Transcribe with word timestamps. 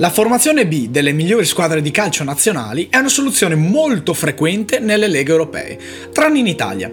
La 0.00 0.08
formazione 0.08 0.66
B 0.66 0.88
delle 0.88 1.12
migliori 1.12 1.44
squadre 1.44 1.82
di 1.82 1.90
calcio 1.90 2.24
nazionali 2.24 2.88
è 2.88 2.96
una 2.96 3.10
soluzione 3.10 3.54
molto 3.54 4.14
frequente 4.14 4.78
nelle 4.78 5.06
leghe 5.06 5.30
europee, 5.30 5.78
tranne 6.10 6.38
in 6.38 6.46
Italia, 6.46 6.90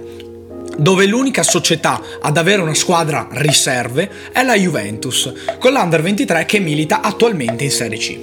dove 0.78 1.06
l'unica 1.06 1.42
società 1.42 2.02
ad 2.22 2.36
avere 2.36 2.62
una 2.62 2.74
squadra 2.74 3.30
riserve 3.32 4.12
è 4.34 4.44
la 4.44 4.56
Juventus, 4.56 5.32
con 5.58 5.72
l'Under 5.72 6.02
23 6.02 6.44
che 6.44 6.60
milita 6.60 7.00
attualmente 7.00 7.64
in 7.64 7.72
Serie 7.72 7.98
C. 7.98 8.20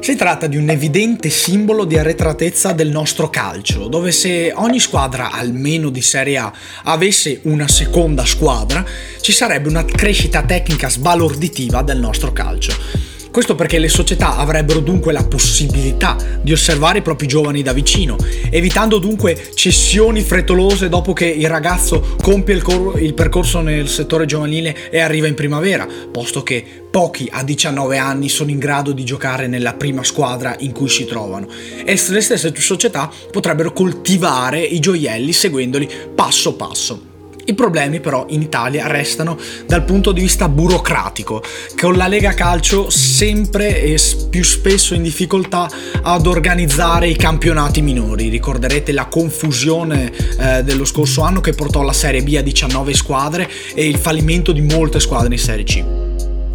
Si 0.00 0.14
tratta 0.14 0.46
di 0.46 0.58
un 0.58 0.68
evidente 0.68 1.30
simbolo 1.30 1.86
di 1.86 1.96
arretratezza 1.96 2.72
del 2.72 2.90
nostro 2.90 3.30
calcio, 3.30 3.88
dove 3.88 4.12
se 4.12 4.52
ogni 4.54 4.78
squadra, 4.78 5.30
almeno 5.30 5.88
di 5.88 6.02
Serie 6.02 6.36
A, 6.36 6.52
avesse 6.84 7.40
una 7.44 7.66
seconda 7.66 8.26
squadra, 8.26 8.84
ci 9.22 9.32
sarebbe 9.32 9.70
una 9.70 9.86
crescita 9.86 10.42
tecnica 10.42 10.90
sbalorditiva 10.90 11.80
del 11.80 11.98
nostro 11.98 12.30
calcio. 12.34 13.07
Questo 13.38 13.54
perché 13.54 13.78
le 13.78 13.88
società 13.88 14.36
avrebbero 14.36 14.80
dunque 14.80 15.12
la 15.12 15.22
possibilità 15.22 16.16
di 16.42 16.50
osservare 16.50 16.98
i 16.98 17.02
propri 17.02 17.28
giovani 17.28 17.62
da 17.62 17.72
vicino, 17.72 18.16
evitando 18.50 18.98
dunque 18.98 19.50
cessioni 19.54 20.22
frettolose 20.22 20.88
dopo 20.88 21.12
che 21.12 21.26
il 21.26 21.48
ragazzo 21.48 22.16
compie 22.20 22.56
il, 22.56 22.62
cor- 22.62 23.00
il 23.00 23.14
percorso 23.14 23.60
nel 23.60 23.86
settore 23.86 24.26
giovanile 24.26 24.90
e 24.90 24.98
arriva 24.98 25.28
in 25.28 25.36
primavera, 25.36 25.86
posto 26.10 26.42
che 26.42 26.64
pochi 26.90 27.28
a 27.30 27.44
19 27.44 27.96
anni 27.96 28.28
sono 28.28 28.50
in 28.50 28.58
grado 28.58 28.90
di 28.90 29.04
giocare 29.04 29.46
nella 29.46 29.74
prima 29.74 30.02
squadra 30.02 30.56
in 30.58 30.72
cui 30.72 30.88
si 30.88 31.04
trovano 31.04 31.46
e 31.84 31.96
le 32.08 32.20
stesse 32.20 32.52
società 32.56 33.08
potrebbero 33.30 33.72
coltivare 33.72 34.60
i 34.60 34.80
gioielli 34.80 35.32
seguendoli 35.32 35.88
passo 36.12 36.56
passo. 36.56 37.07
I 37.48 37.54
problemi 37.54 37.98
però 38.00 38.26
in 38.28 38.42
Italia 38.42 38.88
restano 38.88 39.38
dal 39.64 39.82
punto 39.82 40.12
di 40.12 40.20
vista 40.20 40.50
burocratico, 40.50 41.42
con 41.80 41.96
la 41.96 42.06
Lega 42.06 42.34
Calcio 42.34 42.90
sempre 42.90 43.80
e 43.80 43.98
più 44.28 44.44
spesso 44.44 44.92
in 44.92 45.02
difficoltà 45.02 45.66
ad 46.02 46.26
organizzare 46.26 47.08
i 47.08 47.16
campionati 47.16 47.80
minori. 47.80 48.28
Ricorderete 48.28 48.92
la 48.92 49.06
confusione 49.06 50.12
eh, 50.38 50.62
dello 50.62 50.84
scorso 50.84 51.22
anno 51.22 51.40
che 51.40 51.54
portò 51.54 51.80
la 51.80 51.94
Serie 51.94 52.22
B 52.22 52.34
a 52.36 52.42
19 52.42 52.92
squadre 52.92 53.48
e 53.74 53.88
il 53.88 53.96
fallimento 53.96 54.52
di 54.52 54.60
molte 54.60 55.00
squadre 55.00 55.32
in 55.32 55.40
Serie 55.40 55.64
C. 55.64 56.07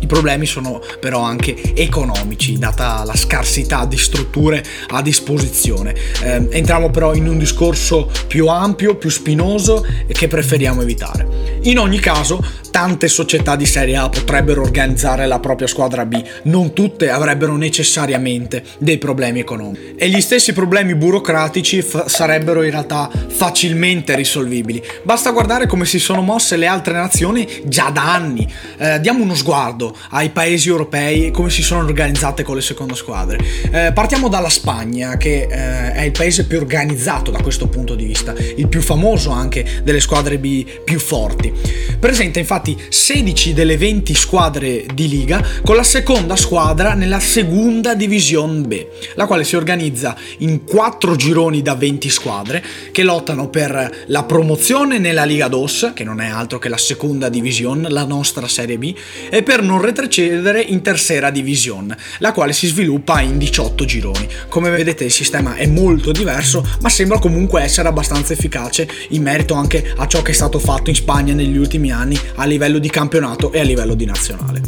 I 0.03 0.05
problemi 0.05 0.45
sono 0.45 0.81
però 0.99 1.21
anche 1.21 1.55
economici, 1.75 2.59
data 2.59 3.05
la 3.05 3.15
scarsità 3.15 3.85
di 3.85 3.97
strutture 3.97 4.61
a 4.89 5.01
disposizione. 5.01 5.95
Eh, 6.21 6.45
entriamo 6.49 6.89
però 6.89 7.13
in 7.13 7.25
un 7.25 7.37
discorso 7.37 8.11
più 8.27 8.47
ampio, 8.47 8.97
più 8.97 9.09
spinoso 9.09 9.85
e 10.05 10.11
che 10.11 10.27
preferiamo 10.27 10.81
evitare. 10.81 11.42
In 11.65 11.79
ogni 11.79 11.99
caso, 11.99 12.43
tante 12.71 13.07
società 13.07 13.55
di 13.55 13.65
Serie 13.65 13.95
A 13.95 14.09
potrebbero 14.09 14.61
organizzare 14.61 15.27
la 15.27 15.39
propria 15.39 15.65
squadra 15.65 16.05
B, 16.05 16.21
non 16.43 16.73
tutte 16.73 17.09
avrebbero 17.09 17.55
necessariamente 17.55 18.63
dei 18.79 18.97
problemi 18.97 19.39
economici. 19.39 19.93
E 19.95 20.09
gli 20.09 20.19
stessi 20.19 20.51
problemi 20.51 20.93
burocratici 20.93 21.81
f- 21.81 22.05
sarebbero 22.07 22.63
in 22.63 22.71
realtà 22.71 23.09
facilmente 23.27 24.13
risolvibili. 24.15 24.83
Basta 25.03 25.31
guardare 25.31 25.65
come 25.65 25.85
si 25.85 25.99
sono 25.99 26.21
mosse 26.21 26.57
le 26.57 26.67
altre 26.67 26.93
nazioni 26.93 27.47
già 27.63 27.91
da 27.91 28.13
anni. 28.13 28.51
Eh, 28.77 28.99
diamo 28.99 29.23
uno 29.23 29.35
sguardo 29.35 29.95
ai 30.09 30.31
paesi 30.31 30.67
europei 30.67 31.27
e 31.27 31.31
come 31.31 31.49
si 31.49 31.61
sono 31.61 31.85
organizzate 31.85 32.43
con 32.43 32.55
le 32.55 32.61
seconde 32.61 32.95
squadre. 32.95 33.39
Eh, 33.71 33.91
partiamo 33.93 34.27
dalla 34.27 34.49
Spagna, 34.49 35.15
che 35.15 35.47
eh, 35.49 35.93
è 35.93 36.01
il 36.01 36.11
paese 36.11 36.45
più 36.45 36.57
organizzato 36.57 37.31
da 37.31 37.41
questo 37.41 37.67
punto 37.67 37.95
di 37.95 38.03
vista, 38.03 38.33
il 38.57 38.67
più 38.67 38.81
famoso 38.81 39.29
anche 39.29 39.63
delle 39.83 40.01
squadre 40.01 40.37
B 40.37 40.65
più 40.83 40.99
forti. 40.99 41.52
Presenta 41.99 42.39
infatti 42.39 42.77
16 42.89 43.53
delle 43.53 43.77
20 43.77 44.13
squadre 44.13 44.85
di 44.93 45.07
liga 45.07 45.41
con 45.63 45.77
la 45.77 45.83
seconda 45.83 46.35
squadra 46.35 46.93
nella 46.95 47.19
seconda 47.19 47.95
division 47.95 48.67
B, 48.67 48.85
la 49.15 49.25
quale 49.25 49.45
si 49.45 49.55
organizza 49.55 50.13
in 50.39 50.65
4 50.65 51.15
gironi 51.15 51.61
da 51.61 51.75
20 51.75 52.09
squadre 52.09 52.63
che 52.91 53.03
lottano 53.03 53.47
per 53.47 54.03
la 54.07 54.23
promozione 54.23 54.97
nella 54.97 55.23
Liga 55.23 55.47
DOS, 55.47 55.91
che 55.93 56.03
non 56.03 56.19
è 56.19 56.27
altro 56.27 56.59
che 56.59 56.67
la 56.67 56.77
seconda 56.77 57.29
division, 57.29 57.85
la 57.89 58.03
nostra 58.03 58.47
Serie 58.47 58.77
B, 58.77 58.93
e 59.29 59.43
per 59.43 59.61
non 59.61 59.81
retrocedere 59.81 60.61
in 60.61 60.81
terza 60.81 61.29
division, 61.29 61.95
la 62.19 62.31
quale 62.31 62.53
si 62.53 62.67
sviluppa 62.67 63.21
in 63.21 63.37
18 63.37 63.85
gironi. 63.85 64.27
Come 64.49 64.69
vedete 64.69 65.05
il 65.05 65.11
sistema 65.11 65.55
è 65.55 65.67
molto 65.67 66.11
diverso, 66.11 66.67
ma 66.81 66.89
sembra 66.89 67.19
comunque 67.19 67.61
essere 67.61 67.87
abbastanza 67.87 68.33
efficace 68.33 68.87
in 69.09 69.21
merito 69.21 69.53
anche 69.53 69.93
a 69.95 70.07
ciò 70.07 70.21
che 70.21 70.31
è 70.31 70.33
stato 70.33 70.59
fatto 70.59 70.89
in 70.89 70.95
Spagna 70.95 71.33
negli 71.45 71.57
ultimi 71.57 71.91
anni 71.91 72.17
a 72.35 72.45
livello 72.45 72.79
di 72.79 72.89
campionato 72.89 73.51
e 73.51 73.59
a 73.59 73.63
livello 73.63 73.93
di 73.93 74.05
nazionale. 74.05 74.61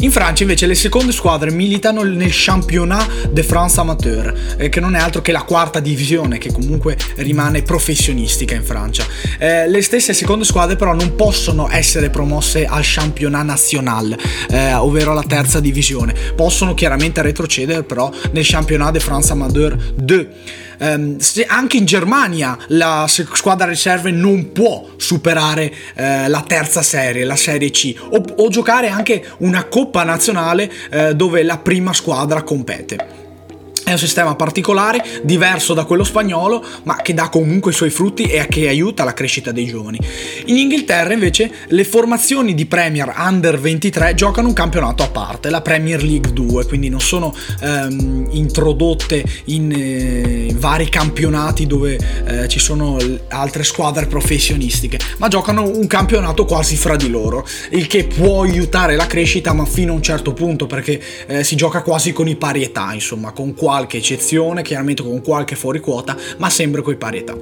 In 0.00 0.12
Francia 0.12 0.44
invece 0.44 0.66
le 0.66 0.76
seconde 0.76 1.10
squadre 1.10 1.50
militano 1.50 2.04
nel 2.04 2.30
Championnat 2.30 3.30
de 3.30 3.42
France 3.42 3.80
Amateur, 3.80 4.32
eh, 4.56 4.68
che 4.68 4.78
non 4.78 4.94
è 4.94 5.00
altro 5.00 5.22
che 5.22 5.32
la 5.32 5.42
quarta 5.42 5.80
divisione, 5.80 6.38
che 6.38 6.52
comunque 6.52 6.96
rimane 7.16 7.62
professionistica 7.62 8.54
in 8.54 8.62
Francia. 8.62 9.04
Eh, 9.38 9.68
le 9.68 9.82
stesse 9.82 10.12
seconde 10.12 10.44
squadre 10.44 10.76
però 10.76 10.94
non 10.94 11.16
possono 11.16 11.68
essere 11.68 12.10
promosse 12.10 12.64
al 12.64 12.82
Championnat 12.84 13.44
National, 13.44 14.16
eh, 14.50 14.74
ovvero 14.74 15.10
alla 15.10 15.24
terza 15.24 15.58
divisione. 15.58 16.14
Possono 16.36 16.74
chiaramente 16.74 17.20
retrocedere 17.20 17.82
però 17.82 18.08
nel 18.30 18.46
Championnat 18.46 18.92
de 18.92 19.00
France 19.00 19.32
Amateur 19.32 19.76
2 19.96 20.28
ehm, 20.78 21.18
anche 21.46 21.76
in 21.76 21.84
Germania 21.84 22.56
la 22.68 23.06
squadra 23.08 23.66
riserve 23.66 24.10
non 24.10 24.52
può 24.52 24.88
superare 24.96 25.72
eh, 25.94 26.28
la 26.28 26.44
terza 26.46 26.82
serie, 26.82 27.24
la 27.24 27.36
serie 27.36 27.70
C, 27.70 27.94
o, 28.10 28.22
o 28.36 28.48
giocare 28.48 28.88
anche 28.88 29.24
una 29.38 29.64
coppa 29.64 30.04
nazionale 30.04 30.70
eh, 30.90 31.14
dove 31.14 31.42
la 31.42 31.58
prima 31.58 31.92
squadra 31.92 32.42
compete. 32.42 33.17
È 33.88 33.92
un 33.92 33.98
sistema 33.98 34.34
particolare, 34.34 35.02
diverso 35.22 35.72
da 35.72 35.84
quello 35.84 36.04
spagnolo, 36.04 36.62
ma 36.82 36.96
che 36.96 37.14
dà 37.14 37.30
comunque 37.30 37.70
i 37.70 37.74
suoi 37.74 37.88
frutti 37.88 38.24
e 38.24 38.46
che 38.46 38.68
aiuta 38.68 39.02
la 39.02 39.14
crescita 39.14 39.50
dei 39.50 39.64
giovani. 39.64 39.98
In 40.44 40.58
Inghilterra 40.58 41.14
invece 41.14 41.50
le 41.68 41.84
formazioni 41.84 42.52
di 42.52 42.66
Premier 42.66 43.10
Under 43.16 43.58
23 43.58 44.12
giocano 44.12 44.48
un 44.48 44.52
campionato 44.52 45.02
a 45.02 45.08
parte, 45.08 45.48
la 45.48 45.62
Premier 45.62 46.02
League 46.02 46.34
2, 46.34 46.66
quindi 46.66 46.90
non 46.90 47.00
sono 47.00 47.34
ehm, 47.62 48.28
introdotte 48.32 49.24
in 49.46 49.72
eh, 49.74 50.54
vari 50.54 50.90
campionati 50.90 51.66
dove 51.66 51.98
eh, 52.26 52.46
ci 52.46 52.58
sono 52.58 52.98
altre 53.28 53.64
squadre 53.64 54.04
professionistiche, 54.04 54.98
ma 55.16 55.28
giocano 55.28 55.66
un 55.66 55.86
campionato 55.86 56.44
quasi 56.44 56.76
fra 56.76 56.96
di 56.96 57.08
loro, 57.08 57.46
il 57.70 57.86
che 57.86 58.04
può 58.04 58.42
aiutare 58.42 58.96
la 58.96 59.06
crescita 59.06 59.54
ma 59.54 59.64
fino 59.64 59.92
a 59.92 59.96
un 59.96 60.02
certo 60.02 60.34
punto 60.34 60.66
perché 60.66 61.00
eh, 61.26 61.42
si 61.42 61.56
gioca 61.56 61.80
quasi 61.80 62.12
con 62.12 62.28
i 62.28 62.36
parietà, 62.36 62.92
insomma, 62.92 63.32
con 63.32 63.54
quasi 63.54 63.76
qualche 63.78 63.98
eccezione, 63.98 64.62
chiaramente 64.62 65.04
con 65.04 65.22
qualche 65.22 65.54
fuori 65.54 65.78
quota, 65.78 66.16
ma 66.38 66.50
sempre 66.50 66.82
coi 66.82 66.96
pari 66.96 67.18
età. 67.18 67.36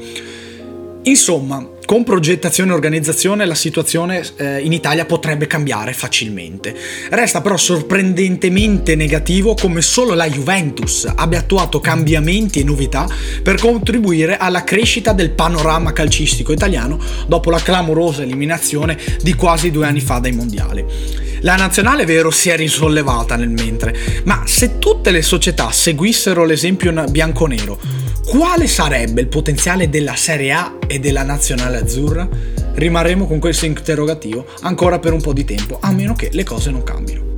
Insomma, 1.06 1.64
con 1.84 2.02
progettazione 2.02 2.72
e 2.72 2.74
organizzazione 2.74 3.46
la 3.46 3.54
situazione 3.54 4.26
eh, 4.38 4.58
in 4.58 4.72
Italia 4.72 5.04
potrebbe 5.04 5.46
cambiare 5.46 5.92
facilmente. 5.92 6.74
Resta 7.10 7.40
però 7.42 7.56
sorprendentemente 7.56 8.96
negativo 8.96 9.54
come 9.54 9.82
solo 9.82 10.14
la 10.14 10.28
Juventus 10.28 11.08
abbia 11.14 11.38
attuato 11.38 11.78
cambiamenti 11.78 12.58
e 12.58 12.64
novità 12.64 13.06
per 13.40 13.60
contribuire 13.60 14.36
alla 14.36 14.64
crescita 14.64 15.12
del 15.12 15.30
panorama 15.30 15.92
calcistico 15.92 16.50
italiano 16.50 16.98
dopo 17.28 17.50
la 17.50 17.60
clamorosa 17.60 18.22
eliminazione 18.22 18.98
di 19.22 19.34
quasi 19.34 19.70
due 19.70 19.86
anni 19.86 20.00
fa 20.00 20.18
dai 20.18 20.32
mondiali. 20.32 20.84
La 21.42 21.54
nazionale, 21.54 22.02
è 22.02 22.06
vero, 22.06 22.32
si 22.32 22.48
è 22.48 22.56
risollevata 22.56 23.36
nel 23.36 23.50
mentre, 23.50 23.96
ma 24.24 24.42
se 24.44 24.80
tutte 24.80 25.12
le 25.12 25.22
società 25.22 25.70
seguissero 25.70 26.44
l'esempio 26.44 26.92
bianconero, 27.08 28.05
quale 28.26 28.66
sarebbe 28.66 29.20
il 29.20 29.28
potenziale 29.28 29.88
della 29.88 30.16
Serie 30.16 30.50
A 30.50 30.78
e 30.88 30.98
della 30.98 31.22
nazionale 31.22 31.78
azzurra? 31.78 32.28
Rimarremo 32.74 33.24
con 33.24 33.38
questo 33.38 33.66
interrogativo 33.66 34.46
ancora 34.62 34.98
per 34.98 35.12
un 35.12 35.20
po' 35.20 35.32
di 35.32 35.44
tempo, 35.44 35.78
a 35.80 35.92
meno 35.92 36.14
che 36.14 36.30
le 36.32 36.42
cose 36.42 36.72
non 36.72 36.82
cambino. 36.82 37.35